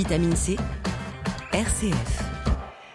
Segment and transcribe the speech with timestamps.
[0.00, 0.56] Vitamine C,
[1.52, 2.22] RCF.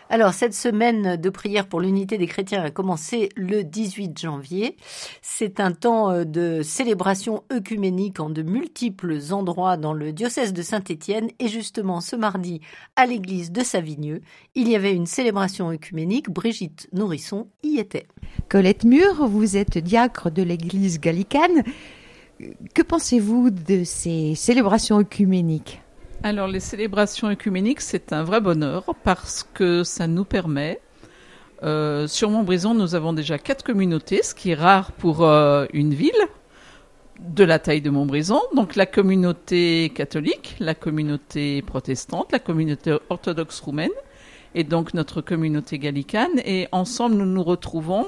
[0.10, 4.76] Alors, cette semaine de prière pour l'unité des chrétiens a commencé le 18 janvier.
[5.22, 10.64] C'est un temps euh, de célébration œcuménique en de multiples endroits dans le diocèse de
[10.64, 11.30] Saint-Étienne.
[11.38, 12.60] Et justement, ce mardi,
[12.96, 14.22] à l'église de Savigneux,
[14.56, 16.32] il y avait une célébration œcuménique.
[16.32, 18.08] Brigitte Nourrisson y était.
[18.50, 21.62] Colette Mur, vous êtes diacre de l'église gallicane.
[22.74, 25.84] Que pensez-vous de ces célébrations œcuméniques?
[26.24, 30.80] Alors les célébrations œcuméniques, c'est un vrai bonheur parce que ça nous permet,
[31.64, 35.94] euh, sur Montbrison, nous avons déjà quatre communautés, ce qui est rare pour euh, une
[35.94, 36.12] ville
[37.20, 38.42] de la taille de Montbrison.
[38.56, 43.92] Donc la communauté catholique, la communauté protestante, la communauté orthodoxe roumaine
[44.54, 46.40] et donc notre communauté gallicane.
[46.46, 48.08] Et ensemble, nous nous retrouvons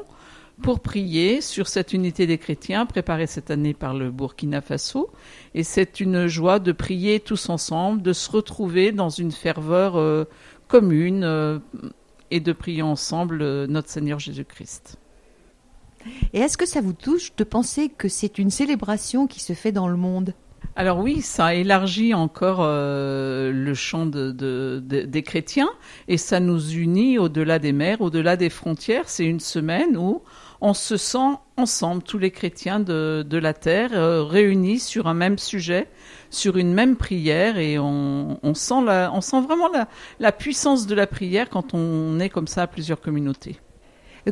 [0.62, 5.10] pour prier sur cette unité des chrétiens préparée cette année par le Burkina Faso.
[5.54, 10.26] Et c'est une joie de prier tous ensemble, de se retrouver dans une ferveur euh,
[10.68, 11.60] commune euh,
[12.32, 14.98] et de prier ensemble euh, notre Seigneur Jésus-Christ.
[16.34, 19.72] Et est-ce que ça vous touche de penser que c'est une célébration qui se fait
[19.72, 20.34] dans le monde?
[20.76, 25.70] Alors oui, ça élargit encore le champ de, des chrétiens
[26.08, 29.10] et ça nous unit au-delà des mers, au-delà des frontières.
[29.10, 30.22] C'est une semaine où
[30.62, 35.38] on se sent ensemble, tous les chrétiens de, la terre, euh, réunis sur un même
[35.38, 35.88] sujet,
[36.30, 39.70] sur une même prière, et on, sent, la, on sent vraiment
[40.20, 43.60] la, puissance de la prière quand on est comme ça à plusieurs communautés.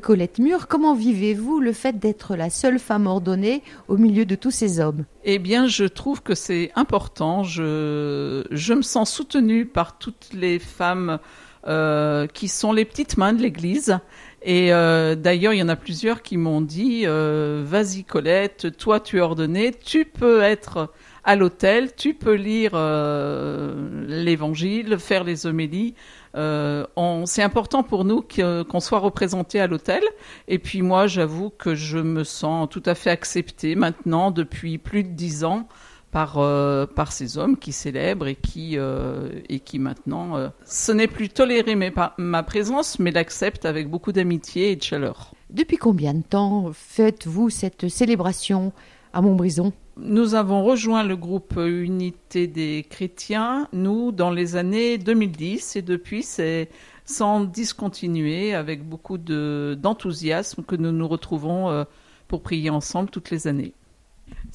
[0.01, 4.51] Colette Mur, comment vivez-vous le fait d'être la seule femme ordonnée au milieu de tous
[4.51, 5.05] ces hommes?
[5.23, 7.43] Eh bien, je trouve que c'est important.
[7.43, 11.19] Je, je me sens soutenue par toutes les femmes
[11.67, 13.99] euh, qui sont les petites mains de l'Église
[14.47, 18.99] et euh, d'ailleurs, il y en a plusieurs qui m'ont dit euh, Vas-y, Colette, toi,
[18.99, 20.93] tu es ordonnée, tu peux être
[21.23, 25.95] à l'hôtel, tu peux lire euh, l'évangile, faire les homélies.
[26.35, 28.23] c'est important pour nous
[28.69, 30.03] qu'on soit représenté à l'hôtel.
[30.47, 35.01] Et puis moi, j'avoue que je me sens tout à fait acceptée maintenant depuis plus
[35.01, 35.67] de dix ans
[36.15, 40.93] par, euh, par ces hommes qui célèbrent et qui, euh, et qui maintenant, euh, ce
[40.93, 45.33] n'est plus toléré mais ma présence, mais l'acceptent avec beaucoup d'amitié et de chaleur.
[45.49, 48.71] Depuis combien de temps faites-vous cette célébration
[49.11, 49.73] à Montbrison?
[49.97, 56.23] Nous avons rejoint le groupe Unité des chrétiens, nous, dans les années 2010, et depuis,
[56.23, 56.69] c'est
[57.03, 61.85] sans discontinuer, avec beaucoup d'enthousiasme, que nous nous retrouvons
[62.29, 63.73] pour prier ensemble toutes les années.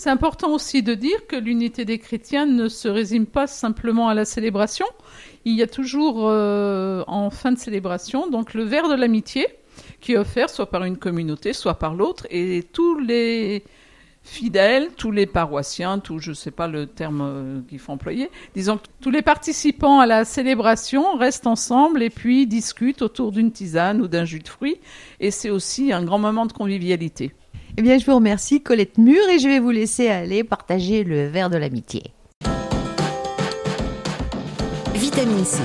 [0.00, 4.14] C'est important aussi de dire que l'unité des chrétiens ne se résume pas simplement à
[4.14, 4.86] la célébration.
[5.44, 8.24] Il y a toujours euh, en fin de célébration
[8.54, 9.46] le verre de l'amitié
[10.00, 13.62] qui est offert soit par une communauté, soit par l'autre, et tous les
[14.22, 18.30] fidèles, tous les paroissiens, tout, je ne sais pas le terme euh, qu'il faut employer,
[18.54, 23.52] disons que tous les participants à la célébration restent ensemble et puis discutent autour d'une
[23.52, 24.80] tisane ou d'un jus de fruits,
[25.20, 27.34] et c'est aussi un grand moment de convivialité.
[27.76, 31.26] Eh bien, je vous remercie, Colette Mur, et je vais vous laisser aller partager le
[31.28, 32.02] verre de l'amitié.
[34.94, 35.62] Vitamine C